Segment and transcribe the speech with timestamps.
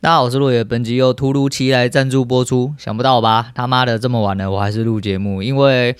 [0.00, 3.50] 大家好，我是落叶，本集又突如其来赞助播出，想不到吧？
[3.52, 5.96] 他妈的这么晚了，我还是录节目，因为。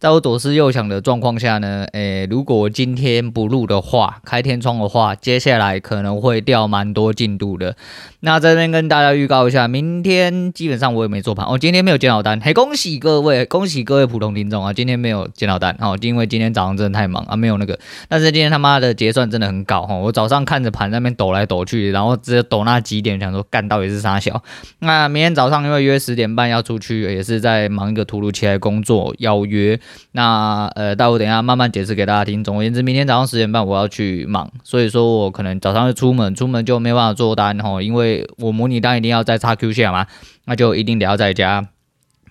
[0.00, 7.76] 在我左思右想的状况下呢，诶，如果今天不录的话，开天窗的话，接下来可能会掉蛮多进度的。
[8.20, 17.78] 那这边跟大家预告一下，明天基本上我也没做盘，哦，今天没有接到单，嘿，恭喜各位，恭喜各位普通听众啊，今天没有接到单，哦，因为今天早上真的太忙啊，没有那个。
[18.08, 24.42] 但是今天他妈的结算真的很搞哈，我早上看着盘那边抖来抖去，然后直接抖那几点，想说干到底是啥小。
[24.78, 29.78] 那明天早上因为约十点半要出去，也是在忙一个突如其来工作邀约。
[30.12, 32.42] 那呃，待会等一下慢慢解释给大家听。
[32.42, 40.06] 总而言之，明天早上十点半我要去忙，所以说我可能早上就出门，出门就没办法做单哦，因为我模拟单一定要在插 Q 线嘛，
[40.44, 41.68] 那就一定得要在家。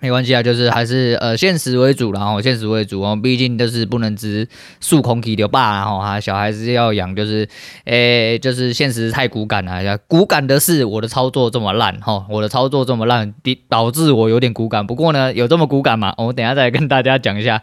[0.00, 4.48] 没关系啊，就是还是呃现实为主，然后现实为主哦，毕竟就是不能只
[4.80, 7.46] 数空气的爸，然后哈小孩子要养，就是
[7.84, 13.34] 诶就是现实太骨感了，骨感的是我的操作这么烂哈，我的操作这么烂，
[13.68, 14.86] 导致我有点骨感。
[14.86, 16.14] 不过呢，有这么骨感吗？
[16.16, 17.62] 我等下再跟大家讲一下，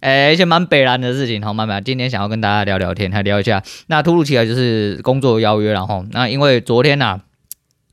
[0.00, 3.62] 诶一些蛮北烂的事情，好慢慢，今天想要跟大家聊聊天，还聊一下。
[3.86, 7.20] 那突如其来就是工作邀约，然后那因为昨天呐、啊。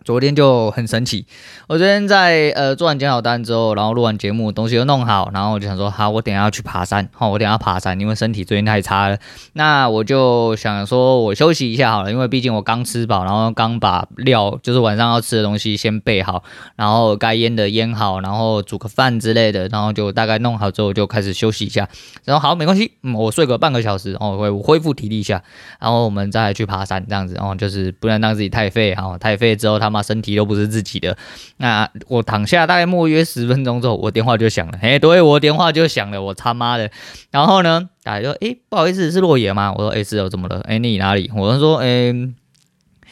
[0.05, 1.25] 昨天就很神奇，
[1.67, 9.17] 我昨天在呃做完检讨单之后，然后录完节目，东西都弄好，然后我就想说，好，我等下要去爬山，好，我等下要爬山，因为身体最近太差了，
[9.53, 16.43] 那我就想说我休息一下好了，因为毕竟我刚吃饱，然后刚把料就是晚上要吃的东西先备好，
[16.75, 21.89] 然后该腌的腌好，然后煮个饭之类的，然后就大概弄好之后就开始休息一下，
[22.25, 25.41] 然后好，没关系，嗯，我睡个半个小时，哦，我恢复体力一下，
[25.79, 30.05] 然后我们再去爬山这样子，哦，就是不能让自己太废，哦，太废之后他们妈。
[30.05, 31.17] 身体都不是自己的，
[31.57, 34.77] 那我躺下大概默约十分钟之后，我电话就响了。
[34.79, 36.91] 哎，对，我电话就响了，我他妈的！
[37.31, 39.73] 然后呢，打就哎，不好意思，是洛野吗？
[39.75, 40.61] 我说哎，是哦，怎么了？
[40.65, 41.31] 哎，你哪里？
[41.35, 42.13] 我说哎，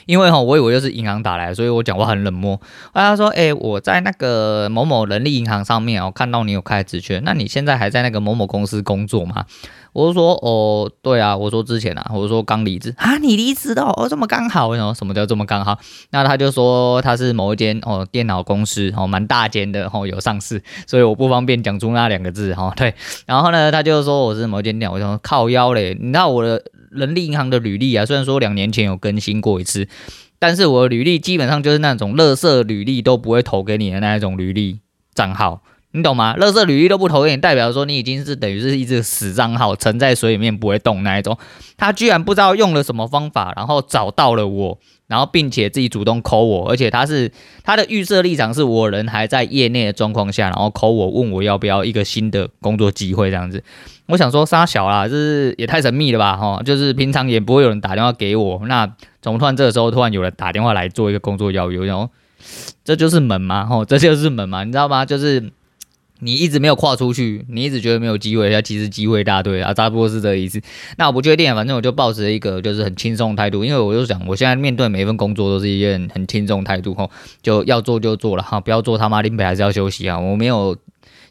[0.05, 2.55] 因为哈，我以为又是银行打来，所以我讲话很冷漠。
[2.57, 9.45] 后来他说哎，我在那个某某人力银行上面，我看到你有开职缺，那你现在还在那个某某公司工作吗？
[9.94, 14.91] 我就说哦，对啊，我说之前啊，我就说刚离职啊，你离职的哦，这么刚好，为什么？
[14.95, 15.78] 什么叫这么刚好？
[16.09, 22.95] 那他就说他是某一间哦电脑公司哦，蛮大间的哦，有上市，所以我不方便讲出那两个字哈、对，
[23.28, 26.63] 然后呢，他就说我是某一间电脑，我就说靠腰嘞，你知道我的
[26.95, 29.87] 人力银行的履历啊，虽然说两年前有更新过一次，
[30.39, 34.79] 但是我的履历基本上就是那种垃圾履历都不会投给你的那一种履历
[35.13, 35.61] 账号。
[35.95, 36.35] 你懂吗？
[36.37, 41.37] 垃圾履历都不投给你，代表说你已经是等于是一只死账号，沉在水里面不会动那一种。
[41.77, 44.79] 他居然不知道用了什么方法，然后找到了我，
[45.13, 47.31] 然后并且自己主动 call 我，而且他是
[47.63, 53.63] 他的预设立场是我人还在业内的状况下，然后 call 我问我要不要一个新的工作机会这样子。
[54.07, 58.91] 我想说杀小啦，这是也太神秘了吧哈，就是平常也不会有人打电话给我，那
[59.22, 61.85] 怎么突然这个时候突然有人打电话来做一个工作邀约？
[61.85, 62.09] 然后
[62.84, 63.66] 这就是门吗？
[63.66, 64.63] 哈，这就是门吗？
[64.63, 65.06] 你知道吗？
[65.06, 65.52] 就是。
[66.19, 70.62] 你一直没有跨出去，你一直觉得没有机会，那其实机会大对啊，差不多是这个意思。
[70.97, 80.18] 那我不确定，反正我就抱持一个就是很轻松的态度，因为我就想，我现在面对每一份工作都是一件很轻松态度吼，就要做就做了哈，不要做他妈林北还是要休息啊。
[80.18, 80.78] 我没有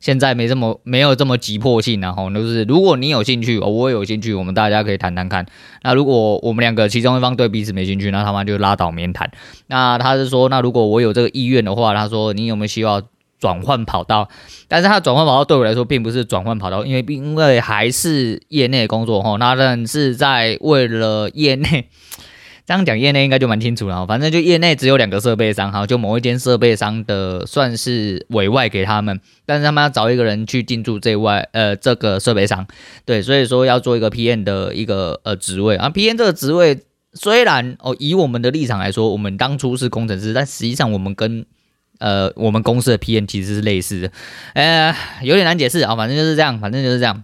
[0.00, 5.47] 现在没这么没有这么急迫性然后就是如果你有兴趣，我也有兴趣，我们大家可以谈谈看。
[5.82, 9.31] 那如果我们两个其中一方对彼此没兴趣，那他妈就拉倒，免谈。
[9.69, 13.03] 那他是说，那如果我有这个意愿的话，他说你有没有希望？
[13.42, 14.28] 转换跑道，
[14.69, 21.88] 但是它转换跑道对我来说并不是转换跑道，因为因为还是业内工作哈，那但是在为了业内，
[22.64, 32.64] 这样讲业内应该就蛮清楚了，反正就业内只有两个设备商哈，就某一间设备商的算是委外给他们，但是他们要找一个人去进驻这外呃这个设备商，
[33.04, 35.74] 对，所以说要做一个 PM 的一个呃职位。
[35.74, 36.78] 啊，PM 这个职位
[37.14, 41.44] 虽然哦以我们的立场来说，我们当初是工程师，但实际上我们跟
[42.02, 44.12] 呃，我们公司的 PM 其实是类似的，
[44.54, 47.22] 呃，有点难解释啊，反正就是这样，反正就是这样。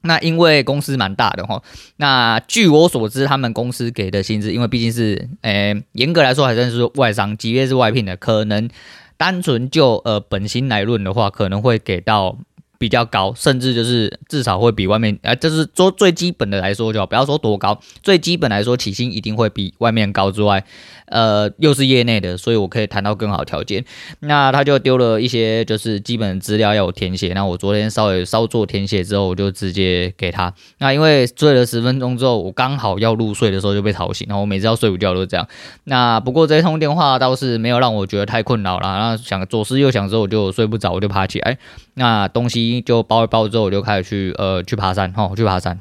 [0.00, 1.62] 那因为公司蛮大的哈，
[1.96, 8.68] 那据我所知，他们公司给的薪资，因为毕竟是，呃，严格来说还算是外商，即便是外聘的，可能
[9.16, 12.38] 单纯就呃本薪来论的话，可能会给到。
[12.84, 20.62] 比较高，甚至就是至少会比外面，啊，就是说最基本的来说，就不要说多高，最基本来说起薪一定会比外面高之外，
[21.06, 23.82] 呃，又是业内的，所以我可以谈到更好条件。
[24.20, 30.52] 那他就丢了一些就是基本资料要我填写，那我昨天稍微稍作填写之后，我就直接给他。
[30.76, 35.48] 那因为睡了十分钟之后，我刚好要入睡的时候就被吵醒，然后我每次要睡午觉都是这样。
[35.84, 41.56] 那不过这通电话倒是没有让我觉得太困扰了，那想左思右想之后我就睡不着，我就爬起来，
[41.94, 42.73] 那东西。
[42.80, 45.80] 就包一包之后，我就开始去呃去爬山哈，去爬山。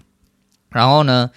[0.69, 1.31] 然后呢，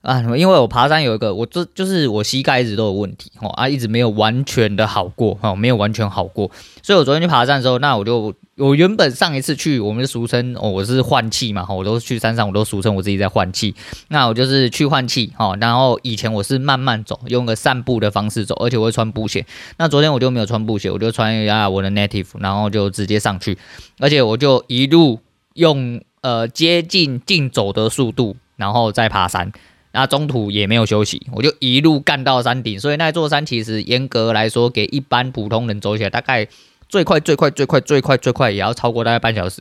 [0.00, 6.48] 啊，因为我爬山有一个，我这就是我膝盖一直都有问题哦，啊，一直没有完全的好过哦，没有完全好过，
[6.82, 13.74] 所以我昨天去爬山的时候，那我就我原本上一次去，我们俗称哦，我是换气嘛，我都去山上，我都俗称我自己在换气，
[14.06, 19.44] 那我就是去换气哦，然后以前我是慢慢走，用个散步的方式走，而且我会穿布鞋，
[19.78, 23.58] 那昨天我就没有穿布鞋，我就穿一下我的 native，然后就直接上去，
[23.98, 25.18] 而且我就一路
[25.54, 29.52] 用呃接近竞走的速度，然后再爬山。
[29.98, 32.78] 那中途也没有休息，我就一路干到山顶。
[32.78, 36.46] 所以那座山其实严格来说，给一般普通人走起来，大概
[36.88, 39.60] 最快最快最快最快最快也要超过大概半小时。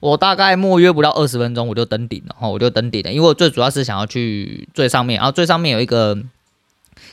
[0.00, 2.36] 我大概莫约不到二十分钟，我就登顶了。
[2.38, 6.18] 哈，我就登顶了，因为我最主要是想要去最上面，然后最上面有一个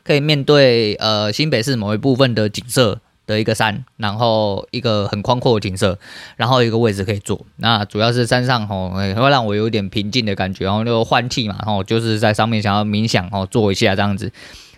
[0.03, 2.99] 可以面对呃新北市某一部分的景色。
[3.25, 5.97] 的一个山，然后一个很宽阔的景色，
[6.35, 7.45] 然后一个位置可以坐。
[7.57, 14.31] 那主要是山上吼，会让我有点平静的感觉，然后就换气嘛，然后就是在上面想要冥想哦，坐一下这样子。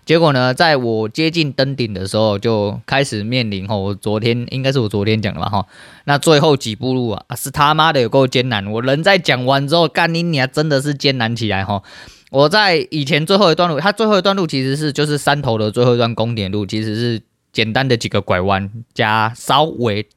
[0.06, 5.66] 结果呢，在我接近登顶的时候，就开始面临吼，我昨天应该是我昨天讲的吧哈。
[6.06, 8.66] 那最后几步路啊，是他妈的有够艰难。
[8.72, 11.84] 我人在讲完之后，干你娘真的是艰难起来哈。
[12.32, 17.22] 我在以前最后一段路，它最后一段路其实是就是山头的最后一段公点路，其实是。
[17.58, 20.08] 简单的几个拐弯，加稍微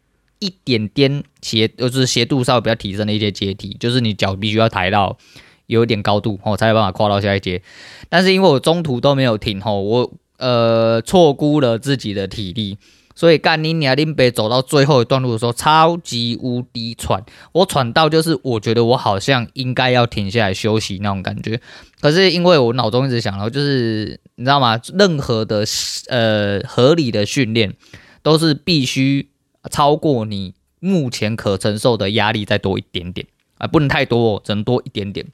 [0.41, 5.17] 一点点斜，就是斜度稍微比较提升的一些阶梯，就是你脚必须要抬到
[5.65, 7.63] 有一点高度，哦，才有办法跨到下一阶。
[8.11, 12.77] 但是因为我中途都没有停，吼，我呃错估了自己的体力。
[13.21, 17.23] 所以干你娘林北走到最后一段路的时候，超级无敌喘，
[17.53, 21.61] 我喘到就是我觉得我好像应该要停下来休息那种感觉。
[22.01, 24.81] 可是因为我脑中一直想到，就是你知道吗？
[24.95, 25.67] 任何的
[26.09, 27.75] 呃合理的训练
[28.23, 29.29] 都是必须
[29.71, 33.27] 超过你目前可承受的压力再多一点点
[33.59, 35.27] 啊，不能太多哦，只能多一点点。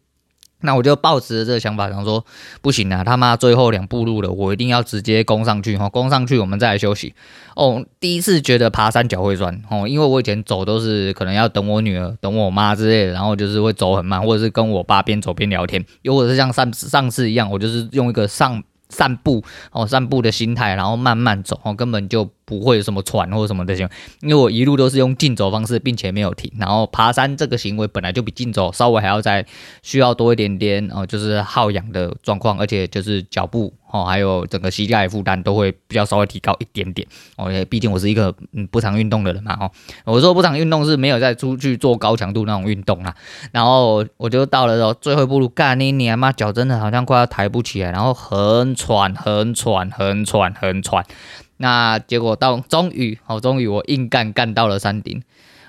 [0.63, 2.25] 那我就抱持着这个想法，想说
[2.63, 7.15] 不行啊，他妈最后两步路了，我一定要直接攻上去哈，攻上去我们再来休息。
[7.55, 22.31] 哦，第一次觉得爬山脚会酸哦，因为我以前走都是可能要等我女儿、等我妈之类的，然后就是会走很慢，或者是跟我爸边走边聊天，又或者是像上上次一样，我就是用一个上散步哦，散步的心态，然后慢慢走哦，根本就。
[22.47, 23.87] 不会有什么喘或者什么的行，
[24.23, 26.51] 因为我一路都是用竞走方式，并且没有停。
[26.59, 29.45] 然后爬山这个行为本来就比竞走稍微还要再
[29.83, 37.07] 需要多一点点哦，就是耗氧的状况，而且就是脚步哦，还有整个膝盖负担都会比较稍微提高一点点。
[37.37, 39.71] 哦，毕竟我是一个嗯不常运动的人嘛哦。
[40.05, 43.13] 我说不常运动是没有再出去做高强度那种运动啊。
[43.51, 51.05] 然后我就到了最后一步路，干你你妈脚真的好像快要抬不起来，然后很喘，很喘，很喘，很喘。
[51.59, 55.23] 那结果到终于，哦，终于我硬干干到了山顶，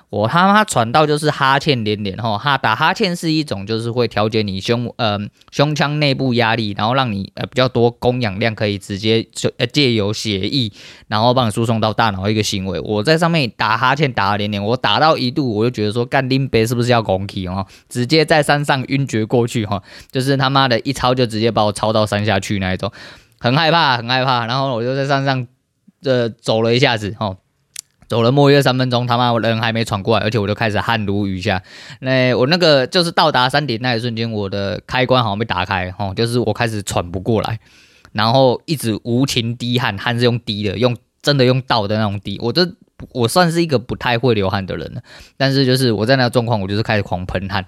[0.10, 5.18] 我他妈喘到就是哈欠连连哈，哈打哈欠是一种就是会调节你胸呃
[5.51, 10.72] 胸腔内部压力，然后让你呃比较多供氧量可以直接就呃借由血液，
[11.07, 12.80] 然后帮你输送到大脑一个行为。
[12.80, 19.81] 我在上面打哈欠打了连连，我打到一度我就觉得说干林北是不是要拱起哦，直接在山上晕厥过去哈，
[20.12, 22.92] 就是他妈的一抄就直接把我抄到山下去那一种，
[23.40, 25.48] 很害怕很害怕，然后我就在山上。
[26.02, 27.38] 这走了一下子，哦，
[28.08, 31.62] 走了莫约三分钟，他妈我人还没喘过来，而且我就开始汗如雨下。
[32.00, 37.60] 那我那个就是到达山顶那一瞬间，我的开关好像被打开，哦，就是我开始喘不过来，
[38.14, 42.40] 然后一直无情滴汗，汗是用滴的，用真的用倒的那种滴。
[42.42, 42.70] 我这
[43.12, 45.02] 我算是一个不太会流汗的人了，
[45.36, 47.66] 但是就是我在那个状况，我就是开始狂喷汗。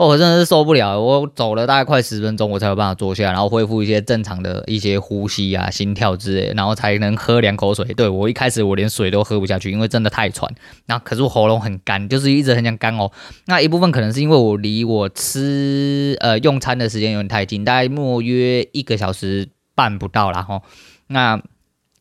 [0.00, 7.84] 哦，我真的是受不了，我走了大概快十分钟，我才有办法坐下，然后恢复一些正常的一些呼吸啊、心跳之类，然后才能喝两口水。
[7.92, 10.50] 对，我一开始我连水都喝不下去，因为真的太喘。
[10.86, 13.12] 那可是我喉咙很干，就是一直很想干哦。
[13.44, 20.62] 那一部分可能是因为我离我吃呃用餐的时间有点太近，大概莫约一个小时半不到啦齁。
[21.08, 21.42] 那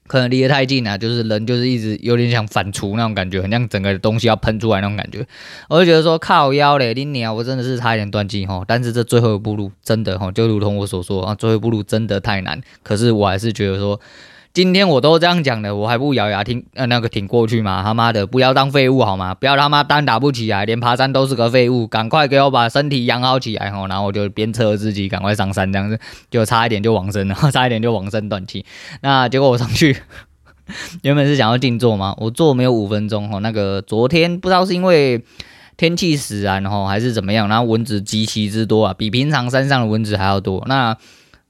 [0.09, 5.23] 可能离得太近了，就是人就是一直有点想反刍那种感觉，很像整个东西要喷出来那种感觉。
[5.69, 8.63] 我就觉得说靠腰嘞，你娘，我真的是差一点断气哈。
[8.67, 12.59] 但是这最后一步路真的哈，就如同我所说啊，最后一步路真的太难。
[12.81, 14.01] 可是我还是觉得说。
[14.51, 17.84] 今天我都这样讲了，我还不咬牙挺呃那个挺过去吗？
[17.84, 19.36] 他妈的，不要当废物好吗？
[19.36, 23.86] 不要他妈单打不起来，连爬山都是个废物，赶快给我把身体养好起来吼！
[23.88, 26.00] 然后我就鞭策自己赶快上山，这样子
[26.32, 28.65] 就差一点就往生了，差一点就往生断气。
[29.01, 29.96] 那结果我上去，
[31.03, 35.24] 原本是想要静坐嘛，我坐没有五分钟吼，那个昨天不知道是因为
[35.77, 40.65] 天气使然吼还是怎么样，然后蚊子极其之多啊，比平常山上的蚊子还要多。
[40.68, 40.98] 那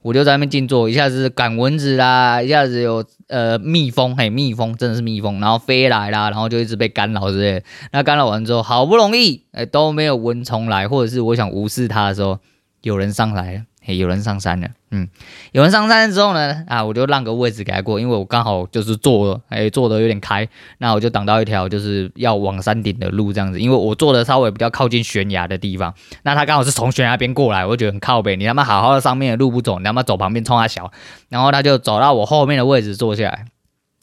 [0.02, 7.62] 我就在那边静坐，一下子赶蚊子啦，一下子有呃蜜蜂，嘿，蜜蜂真的是蜜蜂，然后飞来啦，然后就一直被干扰之类。
[7.92, 12.38] 那干扰完之后，好不容易哎都没有蚊虫来，或者是我想无视它的时候，
[12.82, 14.68] 有人上来了，嘿，有人上山了。
[14.92, 15.08] 嗯，
[15.52, 25.94] 有人上山之后呢，啊，我就让个位置给他过，因为我刚好就是坐了，哎，坐的有点开，那我就挡到一条就是要往山顶的路这样子，因为我坐的稍微比较靠近悬崖的地方，
[26.24, 30.90] 那他刚好是从悬崖边过来，我觉得很靠北，你他妈好好的上面的路不走，你他妈走旁边冲他小，
[31.28, 33.44] 然后他就走到我后面的位置坐下来。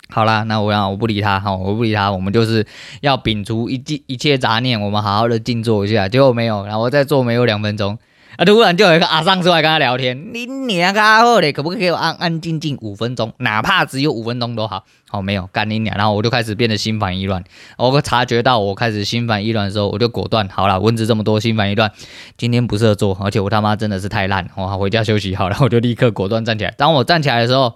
[0.10, 2.66] 好啦，那我让我不理他，好，我不理他，我们就是
[3.02, 6.08] 要摒除一一一切杂念，我们好好的静坐一下。
[6.08, 8.00] 结果没有，然后我再坐没有两分钟，
[8.38, 14.86] 啊，突然就有一个阿桑出来跟他聊天，你娘个阿后嘞，可不可以给我安安静静五分钟，哪怕只有五分钟都好。
[15.10, 17.44] 好，没有干你娘，然后我就开始变得心烦意乱。
[17.78, 21.92] 我察觉到我开始心烦意乱的时候，我就果断，好了，蚊子这么多，心烦意乱，
[22.38, 26.72] 今天不适合做，而且我他妈真的是太烂，我回家休息好了，我就立刻果断站起来。
[26.78, 27.74] 当我站起来的时候，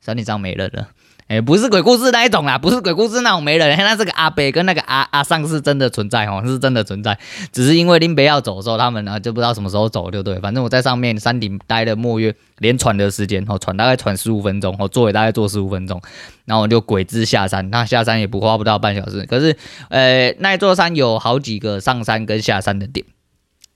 [0.00, 0.88] 山顶上没人了。
[1.28, 7.18] 哎、不是鬼故事那一种啦，不是鬼故事那种没人，那这个阿北跟那个阿阿桑是真的存在哦，是真的存在，
[7.50, 10.38] 只是因为林北要走的时候，他们呢就不知道什么时候走，就对。
[10.38, 16.00] 反正我在上面山顶待了莫约连喘的时间哦，喘大概喘十五分钟哦，坐也大概坐十五分钟，
[16.44, 19.26] 然后我就鬼子下山，那下山也不花不到半小时。
[19.26, 19.56] 可是，
[19.88, 23.04] 呃，那一座山有好几个上山跟下山的点。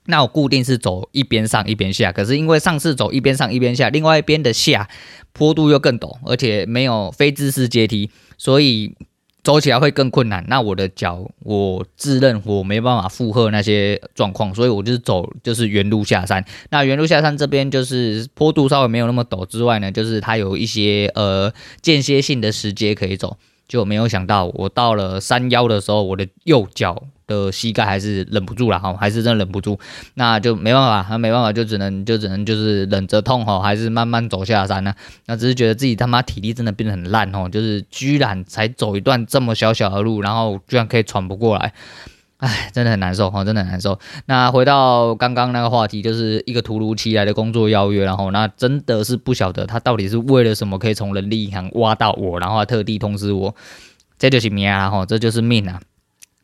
[0.05, 4.89] 那我固定是走一边上一边下，可是因为上次走一边上一边下，另外一边的下
[5.31, 8.95] 坡度又更陡，而且没有非自适阶梯，所以
[9.43, 10.43] 走起来会更困难。
[10.47, 16.43] 那我的脚，我自认我没办法负荷那些状况，所以我就是走就是原路下山。
[16.71, 23.37] 那原路下山这边就是坡度稍微没有那么陡之外呢，就是它有一些呃间歇性的石阶可以走。
[23.67, 29.79] 就没有想到，我到了山腰的时候，我的右脚的膝盖还是忍不住了哈，还是真忍不住，
[30.15, 34.93] 那就没办法，那没办法，就只能就只能就是忍着痛哈，还是慢慢走下山呢。
[35.25, 41.73] 那只是觉得自己他妈体力真的变得很烂哦，就是居然才走一段这么小小的路，然后居然可以喘不过来。
[42.37, 43.99] 唉，真的很难受哈，真的很难受。
[44.25, 53.53] 那回到刚刚那个话题，就是一个突如其来的工作邀约，然后那真的是不晓得他到底是为了什么，可以从人力银行挖到我，然后还特地通知我，
[54.17, 55.79] 这就是命啊，哈，这就是命啊。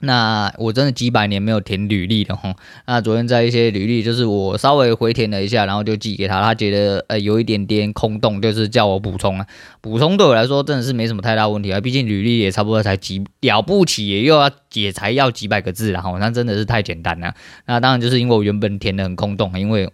[0.02, 2.54] 那我真的几百年没有填履历了哈。
[2.86, 9.48] 那昨天在一些履历，就是我稍微回填了一下，然后就寄给他，他觉得呃有一点点空洞，就是叫我补充啊。
[9.82, 17.34] 补充对我来说真的是没什么太大问题啊，毕竟履历也差不多才几了不起，也又要也才要几百个字，然后那真的是太简单了。
[17.66, 19.92] 那当然就是因为我原本填的很空洞，因为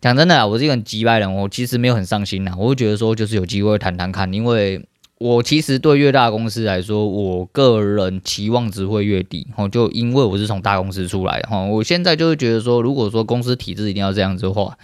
[0.00, 4.84] 讲真的，我是一个很急白人，我其实没有很上心呐，我会觉得说就是有机会谈谈看，因为。
[5.20, 14.78] 我其实对越大公司来说，我个人期望值会越低，吼，就因为我是从大公司出来的，吼，我现在就会觉得说，如果说公司体制一定要这样子的话，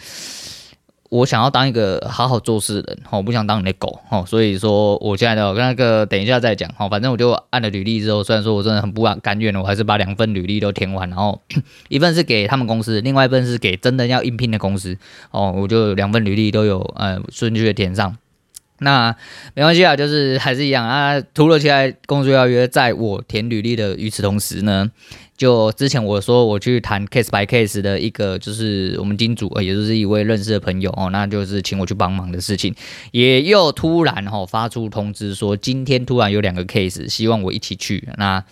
[1.09, 11.41] 我想要当一个好好做事的人，吼，不想当你的狗，哦，所以说我现在的那个等一下再讲，吼，反正我就按了履历之后，虽然说我真的很不甘愿，我还是把两份履历都填完，然后
[11.89, 14.99] 一份是给他们公司，另外一份是给真的要应聘的公司，
[15.31, 18.19] 哦，我就两份履历都有，呃，顺序的填上。
[18.79, 19.15] 那
[19.55, 21.21] 没关系啊，就是还是一样啊。
[21.35, 24.91] 突如其来工作邀约，在我填履历的与此同时呢，
[25.37, 32.75] 就之前我说我去谈 case by case 的一个，就是我们金主，也就是一位认识的朋友哦，那就是请我去帮忙的事情，
[33.13, 38.09] 也又突然哈发出通知说，今天突然有两个 case，希望我一起去。
[38.17, 38.45] 那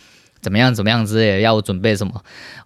[0.45, 0.75] 怎么样？
[0.75, 1.41] 怎么样之类的？
[1.41, 2.13] 要我准备什么？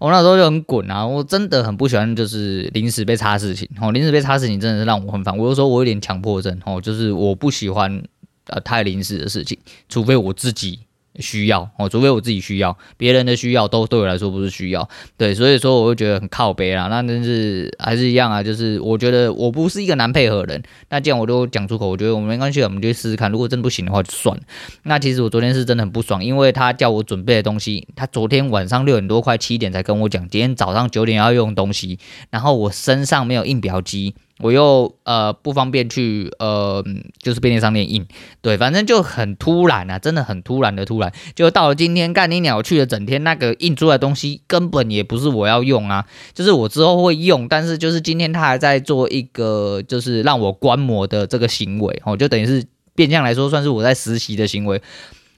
[0.01, 1.07] 我那时候就很滚啊！
[1.07, 5.39] 我真的很不喜欢就是临时被插事情哦，临时被插事情真的是让我很烦。
[5.39, 8.03] 我就说我有点强迫症哦，就是我不喜欢
[8.49, 9.57] 呃太临时的事情，
[9.89, 10.81] 除非我自己。
[11.19, 16.89] 需要哦，除非我自己需要，别人的需要都对我来说不是需要，对，所以说我会觉得很靠北啦。
[16.89, 20.63] 那真是还是一样啊，就是我觉得我不是一个难配合的人。
[20.91, 23.31] 那既然我都讲出口，我觉得我们没关系，我们就试试看。
[23.31, 24.43] 如果真不行的话，就算了。
[24.85, 31.99] 那其实我昨天是真的很不爽，因为他叫我准备的东西，他昨天晚上六点多快七点才跟我讲，今天早上九点要用东西，
[32.31, 34.15] 然后我身上没有印表机。
[34.41, 36.85] 我又呃不方便去呃
[37.21, 38.07] 就是便利商店印，
[38.41, 52.03] 对，反正就很突然啊，真的很突然的突然，就到了今天干你鸟去了整天，那个印出来的东西根本也不是我要用啊，就是我之后会用，但是就是今天他还在做一个就是让我观摩的这个行为。
[52.05, 52.65] 哦，就等于是
[52.95, 54.81] 变相来说算是我在实习的行为。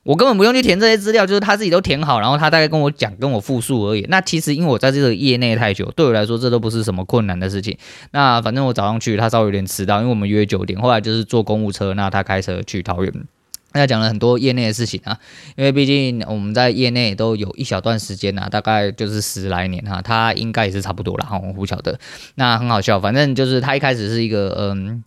[0.03, 4.07] 我根本不用去填这些资料，就是他自己都填好，然后他大概跟我讲，跟我复述而已。
[4.09, 7.77] 那其实因为我在这个业内太久，对我来说这都不是什么困难的事情。
[8.13, 10.81] 那反正我早上去，他稍微有点迟到，因为我们约九点。
[10.81, 13.13] 后来就是坐公务车，那他开车去桃园。
[13.73, 15.17] 那他讲了很多业内的事情啊，
[15.55, 22.01] 因为毕竟我们在业内都有一小段时间啊，大概就是十来年哈，他应该也是差不多了哈，我不晓得。
[22.37, 25.05] 那很好笑，反正就是他一开始是一个嗯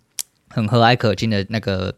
[0.49, 1.95] 很和蔼可亲的那个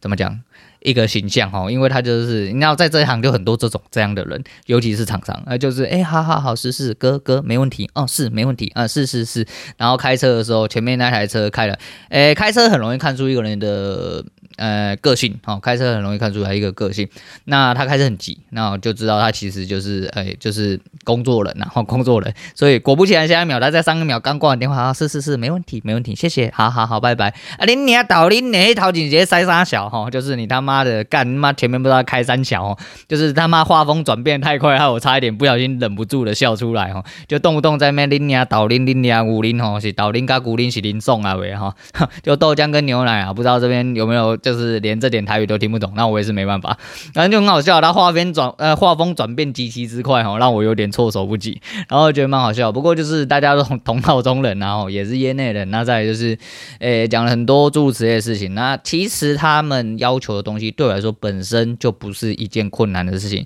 [0.00, 0.38] 怎么讲？
[0.80, 11.78] 一个形象哈，因为他就是你要，在这一行就很多这种这样的人，尤其是厂商，呃，就是哎，好好好，是是，哥哥没问题，哦，是没问题啊，是是是，然后开车的时候，前面那台车开了，
[12.08, 14.24] 哎，开车很容易看出一个人的。
[14.56, 17.06] 呃，个性哦，开车很容易看出来一个个性。
[17.44, 22.32] 那他开车很急，那我就知道他其实就是，哎，就是工作人，然后工作人。
[22.54, 27.28] 所以果不其然，下一秒他在上一秒刚挂完电话，啊，是是是，没问题，没问题，谢谢，好好好，拜拜。
[27.58, 41.74] 啊，你你倒你你头前直接塞三小哈，就是你他妈的干妈前面不知道开三小哦，就是他妈画风转变太快，害我差一点不小心忍不住的笑出来哈，就动不动在那拎呀倒拎拎呀五拎吼，是倒拎加古林是林送啊喂哈，
[42.22, 44.34] 就豆浆跟牛奶啊，不知道这边有没有。
[44.46, 46.78] 就是连这点台语都听不懂，那我也是没办法，
[47.12, 47.80] 反正就很好笑。
[47.80, 51.60] 他画边转呃画风转变极其之快哈，让我有点措手不及，
[51.90, 52.70] 然后觉得蛮好笑。
[52.70, 56.38] 不过就是大家都同道中人，然后 也是业内人，那再就是
[56.78, 58.54] 诶讲了很多诸如此类的事情。
[58.54, 63.44] 那其实他们要求的东西对我来说本身就不是一件困难的事情，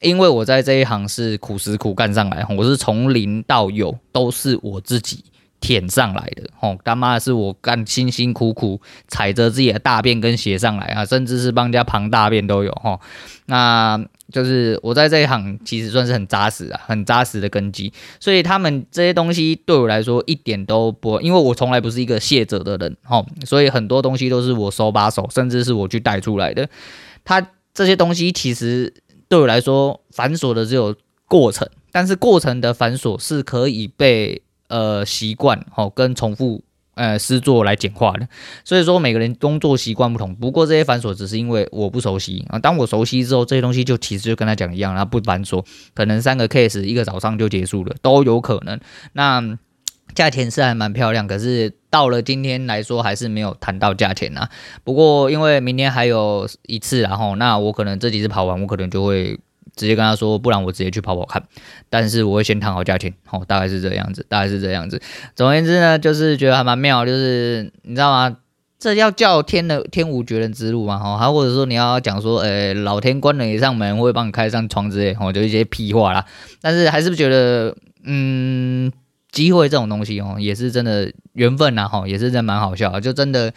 [0.00, 5.22] 因为我在这一行是苦时苦干上来，我是从零到有都是我自己。
[5.60, 13.00] 舔上来的，吼他妈是我干辛辛苦苦踩着自己的大便跟鞋上来啊，甚至是帮人家旁大便都有，吼，
[13.46, 14.00] 那
[14.32, 26.68] 就是我在这一行其实算是很扎实啊，很扎实的根基，所以他们这些东西对我来说一点都不，因为我从来不是一个卸责的人，吼，所以很多东西都是我手把手，甚至是我去带出来的。
[27.24, 28.94] 他这些东西其实
[29.28, 30.94] 对我来说繁琐的只有
[31.26, 34.40] 过程，但是过程的繁琐是可以被。
[34.68, 36.62] 呃，习惯哦，跟重复
[36.94, 38.28] 呃诗作来简化的，
[38.64, 40.34] 所以说每个人工作习惯不同。
[40.34, 48.78] 不过这些繁琐只是因为我不熟悉啊，当我熟悉之后，这些东西就其实就跟他讲一样，然后不繁琐，可能三个 case 一个早上就结束了，都有可能。
[49.14, 49.58] 那
[50.14, 54.50] 价钱是还蛮漂亮，可是到了今天来说还是没有谈到价钱啊。
[54.84, 59.38] 不过因为明天还有一次，然后那我可能这几次跑完，我可能就会。
[59.78, 61.42] 直接跟他说，不然我直接去跑跑看。
[61.88, 65.00] 但是我会先谈好价钱，好，大概是这样子，大概是这样子。
[65.34, 68.36] 总而言之呢，就是觉得还蛮妙，就是你知道吗？
[68.78, 76.26] 这要叫天的天无绝人之路嘛，哈，还或者说你要讲说，呃，老天关了一扇门，会帮你开扇窗之类，哦，就一些屁话啦。
[76.60, 77.74] 但是还是觉得，
[78.04, 78.92] 嗯，
[79.32, 83.52] 机会这种东西，哦，也是真的缘分呐，哈，也是真蛮好笑，就真的。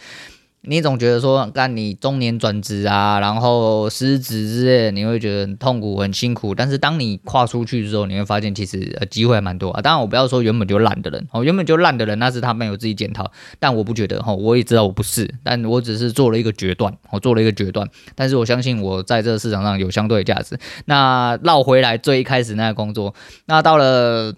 [0.64, 6.54] 你总觉得说，干你中年转职啊，然后失职之类，你会觉得很痛苦、很辛苦。
[6.54, 9.82] 但是当你跨出去之后，你会发现其实呃机会还蛮多啊。
[9.82, 17.88] 当然，我不要说原本就烂的人哦，原本就烂的人那是他们有自己检讨，但我不觉得哈，我也知道我不是，但我只是做了一个决断，我做了一个决断。
[18.14, 20.56] 但是我相信我在这个市场上有相对的价值。
[20.84, 23.12] 那绕回来最一开始那个工作，
[23.46, 24.32] 那到了。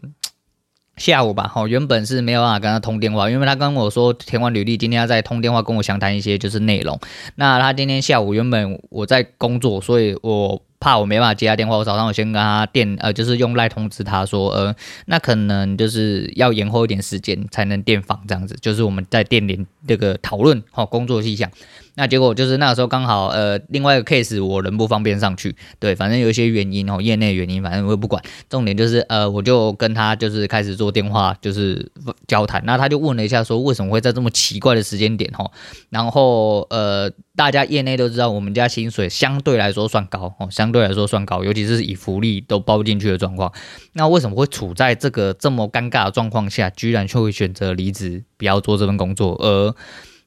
[0.96, 6.98] 下午吧，好，原本是没有办法跟他通电话，因为他跟我说填完履历，今天要再通电话跟我详谈一些就是内容。
[7.34, 14.74] 那他今天下午原本我在工作，所以我怕我没办法接他电话，我早上我先跟他电呃，就是用赖通知他说，呃，
[15.06, 21.50] 那可能就是要延后一点时间才能电访这样子，就是我们在电联这个讨论好工作细项。
[21.96, 28.22] 那结果就是那个时候刚好，呃，另外一个 case 我人不方便上去，对，反正有一些原因哦，业内原因，反正我也不管。
[28.48, 31.90] 重点就是，呃，我就跟他就是开始做电话，就是
[32.26, 32.62] 交谈。
[32.66, 35.50] 那他就问了一下，说为什么会在这么奇怪的时间点哈？
[35.90, 43.52] 然后，呃，大家业内都知道，我们家薪水相对来说算高哦，相对来说算高，尤其是以福利都包进去的状况。
[43.92, 49.74] 那为什么会处在这个这么尴尬的状况下，居然就会选择离职，不要做这份工作，而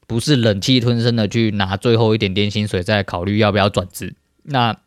[0.07, 4.15] 不是忍气吞声的去拿最后一点点薪水，再考虑要不要转职。
[4.43, 4.77] 那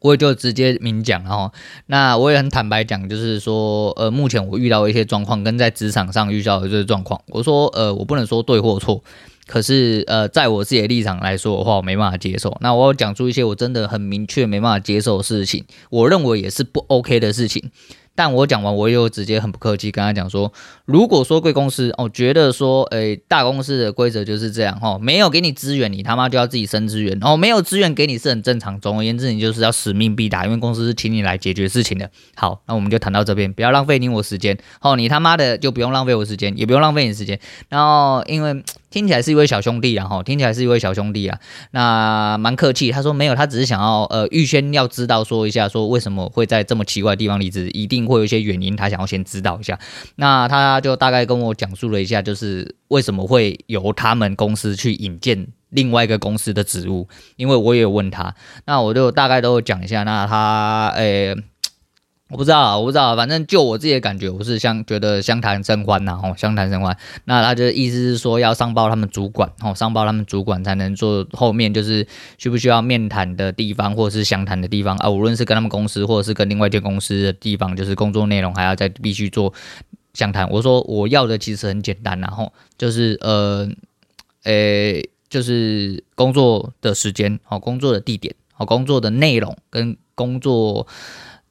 [0.00, 1.52] 我也就直接明讲了哈。
[1.86, 9.02] 那我也很坦白讲，就是说，呃，目前我遇到一些状况，跟在职场上遇到的这些状况，我说，呃，我不能说对或错，
[9.46, 12.56] 可是，呃，在我自己的立场来说的话，我没办法接受。
[12.60, 17.70] 那我要讲出一些我真的很明确没办法接受的事情，我认为也是不 OK 的事情。
[18.16, 20.52] 但我讲完，我又直接很不客气跟他讲说，
[20.86, 28.80] 如果说贵公司哦，觉得说，诶、大公司的规则就是这样哦，没有给你资源，你他妈就要自己生资源哦，没有资源给你是很正常。
[28.80, 32.10] 总而言之，你就是要使命必达，因为公司是请你来解决事情的。
[32.34, 37.38] 好，那我们就谈到这边，不要浪费你我时间哦，你他妈的就不用浪费我时间，也不用浪费你时间。
[37.68, 38.64] 然后因为。
[38.96, 41.38] 听起来是一位小兄弟啊，哈，听起来是一位小兄弟啊，
[41.72, 42.90] 那蛮客气。
[42.90, 49.78] 他说没有，他只是想要呃预先要知道说一下，说为什么会在这么奇怪的地方离职，一定会有一些原因，他想要先知道一下。
[50.14, 57.06] 那他就大概跟我讲述了一下，就是为什么会由他们公司去引荐另外一个公司的职务，
[57.36, 60.04] 因为我也有问他，那我就大概都讲一下。
[60.04, 61.36] 那他诶。
[62.28, 66.96] 我不知道，我不知道，反正就我自己的感觉，我是相觉得相谈甚欢呐，哦，相谈甚欢。
[67.26, 72.04] 那他的意思是说要上报他们主管，哦，上报他们主管才能做后面就是
[72.36, 79.54] 需不需要面谈的地方，或者是详谈的地方啊，无论是跟他们公司，或者是跟另外一间公司的地方，就是工作内容还要再必须做
[80.12, 80.50] 详谈。
[80.50, 83.68] 我说我要的其实很简单，然后就是呃，
[84.42, 90.88] 诶，就是工作的时间，哦，工作的地点，哦，工作的内容跟工作。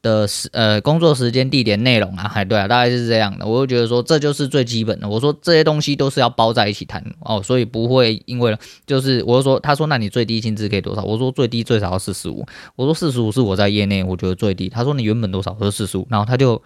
[0.05, 3.47] 的时呃工作时间、地点、内容啊，还对啊，大概是这样的。
[3.47, 5.09] 我就觉得说，这就是最基本的。
[5.09, 11.03] 我说这些东西都是要包在一起谈哦，所以不会因为就是我就说，他说那你最低薪资可以多少？
[11.03, 12.45] 我说最低最少要四十五。
[12.75, 14.69] 我说四十五是我在业内我觉得最低。
[14.69, 15.55] 他说你原本多少？
[15.59, 16.05] 我说四十五。
[16.11, 16.61] 然后他就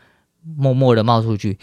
[0.57, 1.57] 默默的冒出去，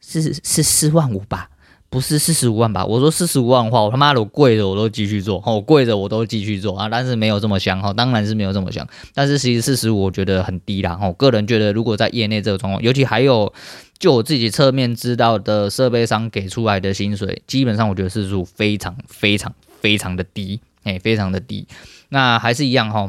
[0.00, 1.48] 是是四万五吧。
[1.94, 2.84] 不是四十五万吧？
[2.84, 6.88] 我说四十五万的话，我他妈的我跪着我都继续做，我跪着我都继续做啊！
[6.88, 8.84] 但是没有这么香哈，当然是没有这么香。
[9.14, 13.52] 但是其实四十五我觉得很低啦，我个人觉得如果在业内这个状况，尤其还有
[13.96, 21.68] 就我自己侧面知道的设备商给出来的薪水，基本上我觉得四十五非常非常非常的低，哎，非常的低。
[22.08, 23.08] 那还是一样哈。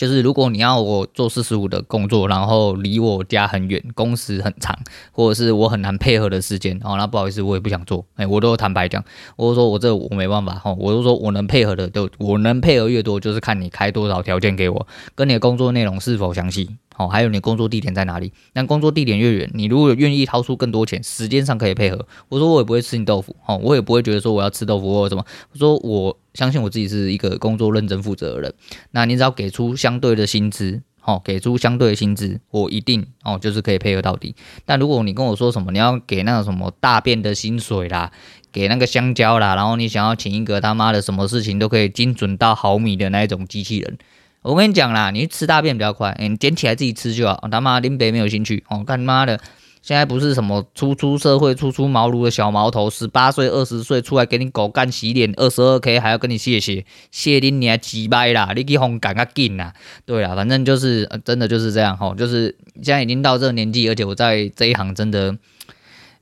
[0.00, 4.74] 就是如果你要我做四十五的工作，然后离我家很远，工时很长，
[5.12, 8.06] 或者是我很难配合的时间，哦，那不好意思，我也不想做。
[8.14, 9.04] 哎，我都坦白讲，
[9.36, 16.70] 我说我这我没办法哈，我都说我能配合的都，我能配合越多，就是看你开多少条件给我，跟你的工作内容是否详细。
[16.96, 18.32] 哦，还有你工作地点在哪里？
[18.52, 22.06] 那工作地点越远，你如果愿意掏出更多钱，时间上可以配合。
[22.28, 25.24] 我说我也不会吃你豆腐，哦，我也不会觉得说我要吃豆腐或者什么。
[25.52, 28.54] 我说我相信我自己是一个工作认真负责的人。
[28.92, 34.34] 那你只要给出相对的薪资，哦，给出相对的薪资，我一定哦就是可以配合到底。
[34.64, 38.12] 但如果你跟我说什么，你要给那种什么大便的薪水啦，
[38.52, 43.98] 给那个香蕉啦，然后你想要请一个他妈的什么事情都可以精准到毫米的那一种机器人。
[44.42, 47.46] 我跟你讲啦，你吃大便比较快，欸、你捡起来自己吃就好。
[47.50, 49.38] 他妈林北没有兴趣哦，干妈的，
[49.82, 59.72] 现在不是什么初出社会、初出茅庐的小毛头，十八岁、二十岁出来给你狗干洗脸，二十二 K 还要跟你谢谢，谢你你还鸡掰啦，你去红干个劲啦。
[60.04, 65.36] 对啦，反正就是、真的就是这样吼，就是现在已经到这个年纪，而且我在这一行真的。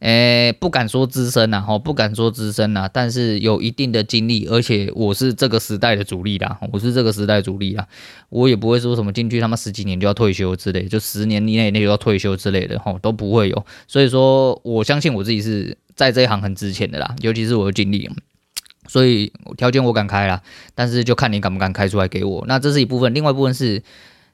[0.01, 7.85] 诶，不敢说资深呐，哈，不敢说资深呐，但是有一定的经历，而且我是这个时代的主力啦，我是这个时代主力啦，
[8.29, 13.67] 我也不会说什么进去他妈十几年就要退休之类，就十年以内内就要退休之类的，哈，都不会有。
[13.89, 18.09] 所以说，我相信我自己是在这一行很值钱的啦，尤其是我的经历，
[18.87, 20.41] 所以条件我敢开啦，
[20.77, 22.45] 但是就看你敢不敢开出来给我。
[22.47, 23.83] 那这是一部分，另外一部分是，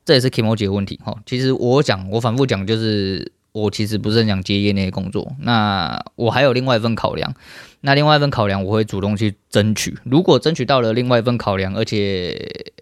[0.04, 3.32] 这也是 Kimoji 的问题，哈，其实我讲，我反复讲就是。
[3.54, 7.34] 我其实不是很想接业内工作，那我还有另外一份考量，
[7.82, 9.96] 那另外一份考量我会主动去争取。
[10.02, 12.72] 如果争取到了另外一份考量，而且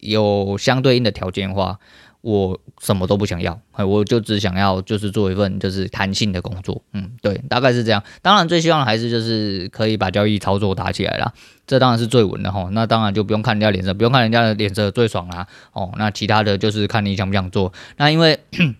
[0.00, 1.78] 有相对应的条件的话，
[2.22, 6.80] 我什么都不想要，我就只想要就是做一份就是弹性的工作。
[6.94, 8.02] 嗯，对，大概是这样。
[8.22, 11.34] 当然最希望的还是就是可以把交易操作打起来啦，
[11.66, 12.70] 这当然是最稳的哈。
[12.72, 15.46] 那当然就不用看人家脸色，不用看人家的脸色最爽啦。
[15.74, 17.74] 哦，那其他的就是看你想不想做。
[17.98, 18.40] 那因为。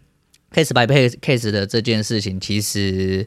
[0.55, 0.87] case by
[1.21, 3.27] case 的这件事情其实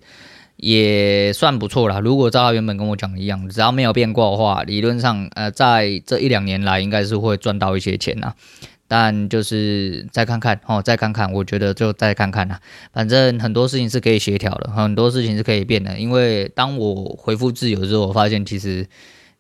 [0.56, 2.00] 也算不错啦。
[2.00, 8.34] 如果照他原本跟我讲的一样，只要没有变卦的话，理论上呃，在这一两年来应该是会赚到一些钱呐。
[8.88, 12.60] 但就是再看看哦，再看看，我觉得就再看看啦。
[12.94, 16.00] 反正很多事情是可以协调的，很多事情是可以变的。
[16.00, 18.88] 因为当我恢复自由之后，我发现其实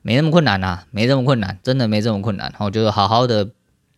[0.01, 2.53] 没那么困难呐，没这么困难，真的没这么困难。
[2.59, 3.47] 我觉得好好的。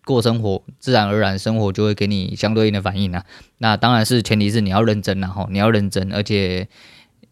[0.09, 3.23] 过生活，自然而然生活就会给你相对应的反应啊。
[3.59, 6.67] 那当然是前提是你要认真啊，后，你要认真，而且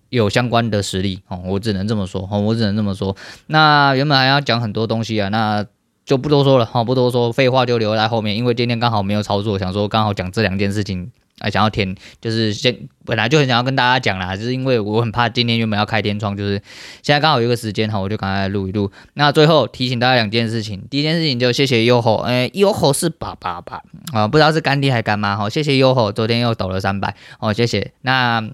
[0.09, 1.41] 有相关的实力哦。
[1.45, 3.17] 我只能这么说，哦，我只能这么说。
[3.47, 5.65] 那原本还要讲很多东西啊，那
[6.05, 11.11] 就不多说了，哈，不多说，废话就留在后面，因为今天刚好没有操作，想说刚好讲这两件事情。
[11.39, 16.62] 啊，想要填就是先本来就很想要跟大家讲啦，就是因为我很怕今天原本要开天窗，就是
[17.02, 18.91] 现在刚好有一个时间哈，我就赶快录一录。
[19.13, 23.84] 那最后提醒大家两件事情，第一件事情就谢谢优吼，诶，优吼是爸爸吧？
[24.13, 27.91] 啊，不知道是干爹还干妈哈，谢谢优吼，昨天又抖了三百哦，谢谢。
[28.02, 28.50] 那。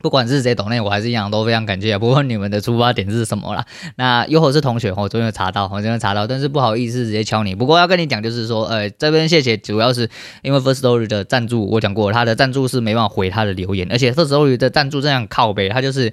[0.00, 1.98] 不管是谁懂内，我还是一样都非常感谢。
[1.98, 3.66] 不问你们的出发点是什么啦。
[3.96, 7.54] 那又或是同学，我终于查到，我终于查到，但是不好意思直接敲你。
[7.54, 10.08] 不过要跟你讲，就是说，呃，这边谢谢，主要是
[10.42, 16.12] 因为 First Story 的赞助，我讲过，他的赞助是没办法回他的留言，而且 First Story 的赞助这样靠北，他就是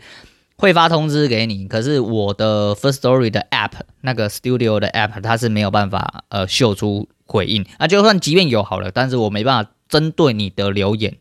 [0.58, 3.72] 会发通知给你，可是我的 First Story 的 App
[4.02, 7.66] 那个 Studio 的 App 它是没有办法呃秀出回应。
[7.78, 11.16] 那就算即便有好了，但是我没办法针对你的留言。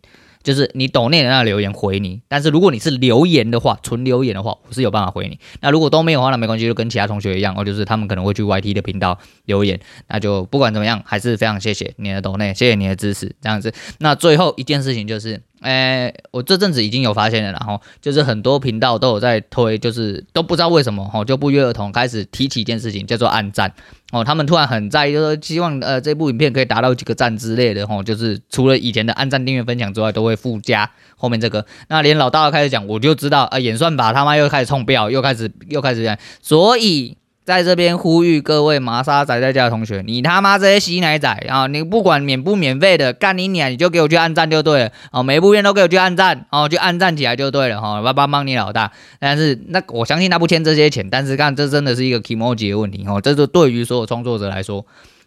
[0.44, 5.40] 就是你懂内的那留言回你，但是如果你是留言的话，纯留言的话，我是有办法回你。
[5.60, 13.72] 那如果都没有的话，那没关系，就跟其他同学一样哦，就是他们可能会去 YT 的频道留言，那就不管怎么样，还是非常谢谢你的懂内，谢谢你的支持，这样子。
[13.98, 15.42] 那最后一件事情就是。
[15.64, 23.72] 哎，我这阵子已经有发现了，然后就是很多频道都有在推，就是都不知道为什么哈，就不约而同开始提起一件事情，叫做按赞
[24.12, 24.22] 哦。
[24.22, 28.02] 他们突然很在意，就是希望呃这部影片可以达到几个赞之类的哈。
[28.02, 31.64] 就是除了以前的按赞、订阅、分享之外，都会附加后面这个。
[31.88, 37.16] 那连老大都开始讲，我就知道啊，演算法他妈又开始冲标，又开始又开始这样，所以。
[37.44, 41.66] 在这边呼吁各位麻沙仔在家的同学，你他妈这些吸奶仔啊！
[41.66, 45.22] 你不管免不免费的，干你娘，你就给我去按赞就对了哦！
[45.22, 48.00] 每一部片都给我去按赞哦，去按赞起来就对了哈！
[48.00, 53.20] 我帮帮你老大，但是那我相信他不欠这些钱，但是干这真的是一个 kimoji 的问题哦！
[53.20, 54.86] 这是对于所有创作者来说，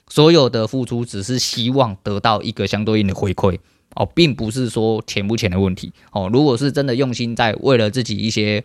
[0.10, 3.60] 所有的付出只是希望得到一个相对应的回馈
[3.93, 6.27] 哦，并不是说钱不钱的问题哦。
[6.34, 8.63] 如果是真的用心在为了自己一些。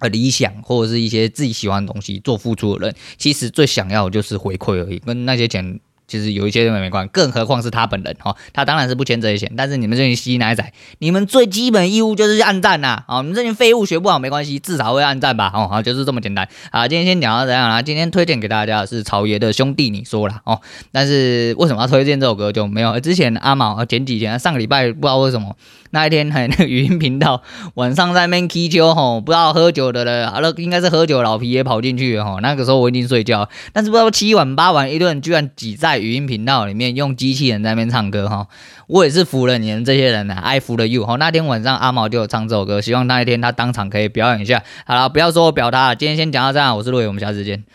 [0.00, 5.78] 呃，理想或者是一些自己喜欢的东西做付出的人，其实最想要的就是回馈而已，跟那些钱。
[6.10, 9.52] 其实有一些人没关，更何况是他本人哈，他当然是不欠这些钱。
[9.56, 16.88] 但是你们这群吸奶仔，你们最基本义务就是去按赞呐，啊，你们这群废物学不好没关系，至少会按赞吧，哦，好，就是这么简单啊。
[16.88, 20.60] 今天先聊到这样啦，今天推荐给大家的是曹爷的兄弟，你说了哦。
[20.90, 22.98] 但是为什么要推荐这首歌就没有？
[22.98, 25.56] 之前阿毛前几天上个礼拜不知道为什么
[25.90, 27.42] 那一天还那个语音频道
[27.74, 32.40] 晚上在那边 K 秋吼，不知道喝酒的人，啊，那应该是喝酒老皮也跑进去吼。
[32.40, 36.00] 那个时候我已经睡觉，但是不知道七晚八晚一顿居然挤在。
[36.00, 38.46] 语音频道里面用机器人在那边唱歌哈，
[38.86, 41.16] 我也是服了你们这些人呐，I 服了 you 哈。
[41.16, 44.62] 那天晚上阿毛就有唱这首歌，希望那一天他当场可以表演一下。
[44.86, 47.64] 好了，不要说我表达，今天先讲到这样，我是陆伟，我们下次见。